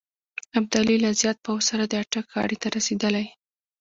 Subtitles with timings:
[0.57, 3.25] ابدالي له زیات پوځ سره د اټک غاړې ته رسېدلی.